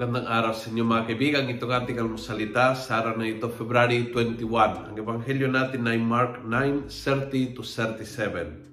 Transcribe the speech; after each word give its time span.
Magandang 0.00 0.32
araw 0.32 0.56
sa 0.56 0.72
inyo 0.72 0.80
mga 0.80 1.12
kaibigan. 1.12 1.52
Itong 1.52 1.76
ating 1.76 2.00
almusalita 2.00 2.72
sa 2.72 3.04
araw 3.04 3.20
na 3.20 3.28
ito, 3.28 3.52
February 3.52 4.08
21. 4.08 4.88
Ang 4.88 4.96
ebanghelyo 4.96 5.44
natin 5.52 5.84
ay 5.84 6.00
Mark 6.00 6.40
9:30 6.40 7.52
to 7.52 7.60
37. 7.60 8.64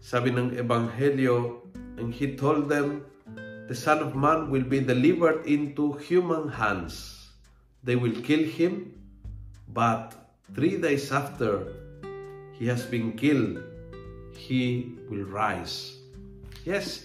Sabi 0.00 0.32
ng 0.32 0.56
ebanghelyo, 0.56 1.60
and 2.00 2.16
he 2.16 2.40
told 2.40 2.72
them, 2.72 3.04
the 3.68 3.76
Son 3.76 4.00
of 4.00 4.16
Man 4.16 4.48
will 4.48 4.64
be 4.64 4.80
delivered 4.80 5.44
into 5.44 6.00
human 6.08 6.48
hands. 6.56 7.20
They 7.84 8.00
will 8.00 8.16
kill 8.24 8.48
him, 8.48 8.96
but 9.68 10.16
three 10.56 10.80
days 10.80 11.12
after 11.12 11.68
he 12.56 12.64
has 12.64 12.88
been 12.88 13.12
killed, 13.12 13.60
he 14.32 14.96
will 15.12 15.28
rise. 15.28 16.00
Yes, 16.64 17.04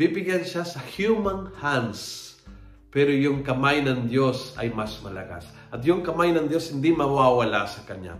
bibigyan 0.00 0.48
siya 0.48 0.64
sa 0.64 0.80
human 0.80 1.52
hands. 1.60 2.29
Pero 2.90 3.14
yung 3.14 3.46
kamay 3.46 3.86
ng 3.86 4.10
Diyos 4.10 4.58
ay 4.58 4.74
mas 4.74 4.98
malakas. 4.98 5.46
At 5.70 5.86
yung 5.86 6.02
kamay 6.02 6.34
ng 6.34 6.50
Diyos 6.50 6.74
hindi 6.74 6.90
mawawala 6.90 7.70
sa 7.70 7.86
Kanya. 7.86 8.18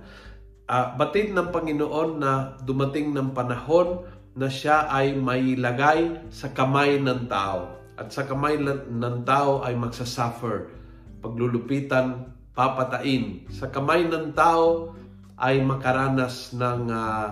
Uh, 0.71 0.95
batid 0.95 1.35
ng 1.35 1.51
Panginoon 1.51 2.23
na 2.23 2.55
dumating 2.63 3.11
ng 3.11 3.35
panahon 3.35 4.07
na 4.39 4.47
siya 4.47 4.87
ay 4.87 5.19
may 5.19 5.59
lagay 5.59 6.31
sa 6.31 6.55
kamay 6.55 7.03
ng 7.03 7.27
tao. 7.27 7.83
At 7.99 8.15
sa 8.15 8.23
kamay 8.23 8.63
ng 8.63 9.17
tao 9.27 9.67
ay 9.67 9.75
magsasuffer. 9.75 10.71
Paglulupitan, 11.19 12.31
papatain. 12.55 13.51
Sa 13.51 13.67
kamay 13.75 14.07
ng 14.07 14.31
tao 14.39 14.95
ay 15.35 15.59
makaranas 15.67 16.55
ng, 16.55 16.87
uh, 16.87 17.29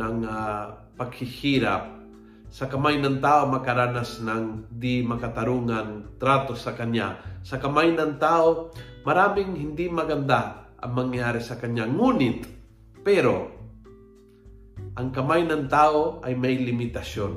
ng 0.00 0.16
uh, 0.24 0.80
paghihirap 0.96 1.99
sa 2.50 2.66
kamay 2.66 2.98
ng 2.98 3.22
tao 3.22 3.46
makaranas 3.46 4.18
ng 4.18 4.66
di 4.66 5.06
makatarungan 5.06 6.18
trato 6.18 6.58
sa 6.58 6.74
kanya. 6.74 7.22
Sa 7.46 7.62
kamay 7.62 7.94
ng 7.94 8.18
tao, 8.18 8.74
maraming 9.06 9.54
hindi 9.54 9.86
maganda 9.86 10.74
ang 10.82 10.92
mangyari 10.98 11.38
sa 11.38 11.54
kanya. 11.62 11.86
Ngunit, 11.86 12.42
pero, 13.06 13.54
ang 14.98 15.14
kamay 15.14 15.46
ng 15.46 15.70
tao 15.70 16.18
ay 16.26 16.34
may 16.34 16.58
limitasyon. 16.58 17.32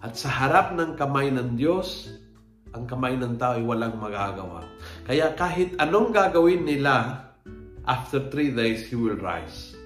At 0.00 0.16
sa 0.16 0.32
harap 0.32 0.72
ng 0.72 0.96
kamay 0.96 1.28
ng 1.28 1.52
Diyos, 1.52 2.08
ang 2.72 2.88
kamay 2.88 3.20
ng 3.20 3.36
tao 3.36 3.60
ay 3.60 3.64
walang 3.68 4.00
magagawa. 4.00 4.64
Kaya 5.04 5.36
kahit 5.36 5.76
anong 5.76 6.08
gagawin 6.08 6.64
nila, 6.64 7.28
after 7.84 8.32
three 8.32 8.48
days, 8.48 8.88
He 8.88 8.96
will 8.96 9.20
rise. 9.20 9.76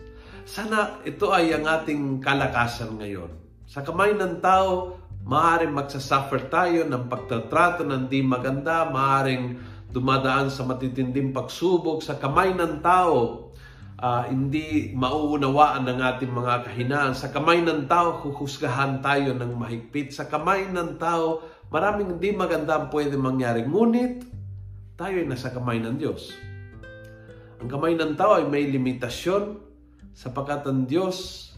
Sana 0.47 1.03
ito 1.03 1.35
ay 1.35 1.51
ang 1.51 1.67
ating 1.67 2.23
kalakasan 2.23 3.03
ngayon 3.03 3.46
sa 3.67 3.83
kamay 3.83 4.15
ng 4.15 4.39
tao, 4.39 4.95
maaaring 5.27 5.75
magsasuffer 5.75 6.47
tayo 6.47 6.87
ng 6.87 7.11
pagtatrato 7.11 7.83
ng 7.83 8.07
di 8.07 8.23
maganda, 8.23 8.87
maaaring 8.87 9.59
dumadaan 9.91 10.47
sa 10.55 10.63
matitinding 10.63 11.35
pagsubok. 11.35 11.99
Sa 11.99 12.15
kamay 12.15 12.55
ng 12.55 12.79
tao, 12.79 13.51
uh, 13.99 14.23
hindi 14.31 14.95
mauunawaan 14.95 15.83
ng 15.83 15.99
ating 15.99 16.31
mga 16.31 16.55
kahinaan. 16.71 17.13
Sa 17.19 17.35
kamay 17.35 17.59
ng 17.67 17.91
tao, 17.91 18.23
huhusgahan 18.23 19.03
tayo 19.03 19.35
ng 19.35 19.59
mahigpit. 19.59 20.15
Sa 20.15 20.31
kamay 20.31 20.71
ng 20.71 20.95
tao, 21.03 21.43
maraming 21.75 22.17
hindi 22.17 22.31
maganda 22.31 22.79
ang 22.79 22.87
pwede 22.95 23.19
mangyari. 23.19 23.67
Ngunit, 23.67 24.23
tayo 24.95 25.15
ay 25.19 25.27
nasa 25.27 25.51
kamay 25.51 25.83
ng 25.83 25.99
Diyos. 25.99 26.39
Ang 27.59 27.67
kamay 27.67 27.99
ng 27.99 28.15
tao 28.15 28.39
ay 28.39 28.47
may 28.47 28.71
limitasyon 28.71 29.59
sapagkat 30.15 30.63
ang 30.71 30.87
Diyos 30.87 31.51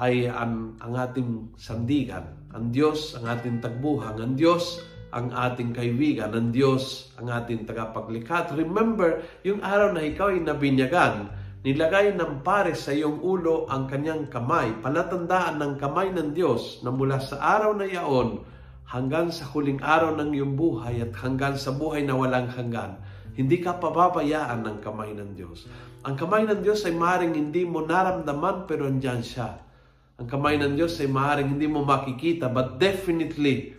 ay 0.00 0.24
ang, 0.24 0.80
ang 0.80 0.94
ating 0.96 1.52
sandigan. 1.60 2.24
Ang 2.56 2.72
Diyos 2.72 3.12
ang 3.16 3.28
ating 3.28 3.60
tagbuhang. 3.60 4.16
Ang 4.20 4.40
Diyos 4.40 4.80
ang 5.12 5.28
ating 5.28 5.76
kaibigan. 5.76 6.32
Ang 6.32 6.48
Diyos 6.52 7.12
ang 7.20 7.28
ating 7.28 7.68
tagapaglikha. 7.68 8.48
Remember, 8.56 9.20
yung 9.44 9.60
araw 9.60 9.92
na 9.92 10.04
ikaw 10.04 10.32
ay 10.32 10.40
nabinyagan, 10.40 11.28
nilagay 11.60 12.16
ng 12.16 12.40
pare 12.40 12.72
sa 12.72 12.96
iyong 12.96 13.20
ulo 13.20 13.68
ang 13.68 13.84
kanyang 13.84 14.32
kamay. 14.32 14.72
Palatandaan 14.80 15.60
ng 15.60 15.72
kamay 15.76 16.08
ng 16.16 16.32
Diyos 16.32 16.80
na 16.80 16.88
mula 16.88 17.20
sa 17.20 17.36
araw 17.60 17.76
na 17.76 17.84
yaon 17.84 18.40
hanggang 18.88 19.28
sa 19.28 19.44
huling 19.52 19.80
araw 19.84 20.16
ng 20.16 20.32
iyong 20.32 20.56
buhay 20.56 21.04
at 21.04 21.12
hanggang 21.20 21.56
sa 21.60 21.72
buhay 21.72 22.00
na 22.04 22.16
walang 22.16 22.48
hanggan. 22.48 22.96
Hindi 23.32 23.60
ka 23.64 23.80
pababayaan 23.80 24.60
ng 24.60 24.76
kamay 24.84 25.16
ng 25.16 25.36
Diyos. 25.36 25.64
Ang 26.04 26.16
kamay 26.20 26.44
ng 26.48 26.60
Diyos 26.60 26.84
ay 26.84 26.92
maring 26.92 27.32
hindi 27.32 27.64
mo 27.64 27.84
naramdaman 27.84 28.68
pero 28.68 28.84
andyan 28.84 29.24
siya 29.24 29.71
ang 30.20 30.26
kamay 30.28 30.60
ng 30.60 30.76
Diyos 30.76 31.00
ay 31.00 31.08
maaaring 31.08 31.56
hindi 31.56 31.68
mo 31.68 31.84
makikita 31.84 32.52
but 32.52 32.76
definitely 32.76 33.72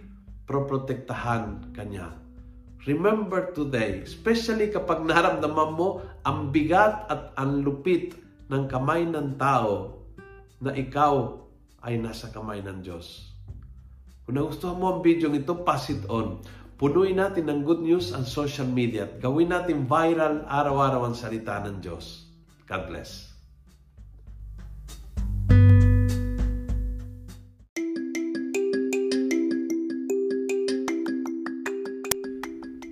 proprotektahan 0.49 1.73
kanya. 1.73 2.17
Remember 2.83 3.55
today, 3.55 4.03
especially 4.03 4.67
kapag 4.67 5.07
naramdaman 5.07 5.71
mo 5.71 6.03
ang 6.27 6.51
bigat 6.51 7.07
at 7.07 7.31
ang 7.39 7.63
lupit 7.63 8.11
ng 8.51 8.67
kamay 8.67 9.07
ng 9.07 9.39
tao 9.39 10.03
na 10.59 10.75
ikaw 10.75 11.39
ay 11.83 11.95
nasa 11.95 12.27
kamay 12.27 12.59
ng 12.59 12.83
Diyos. 12.83 13.31
Kung 14.27 14.35
nagustuhan 14.39 14.79
mo 14.79 14.87
ang 14.91 14.99
video 15.03 15.31
ito, 15.31 15.63
pass 15.63 15.91
it 15.91 16.03
on. 16.11 16.43
Punuin 16.75 17.19
natin 17.19 17.47
ng 17.47 17.63
good 17.63 17.79
news 17.79 18.11
ang 18.11 18.27
social 18.27 18.67
media 18.67 19.07
at 19.07 19.19
gawin 19.23 19.51
natin 19.51 19.87
viral 19.87 20.43
araw-araw 20.47 21.07
ang 21.07 21.15
salita 21.15 21.63
ng 21.63 21.79
Diyos. 21.79 22.27
God 22.67 22.91
bless. 22.91 23.32